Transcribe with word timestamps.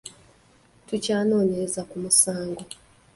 Tukyanoonyereza 0.87 1.81
ku 1.89 1.95
munsango. 2.03 2.61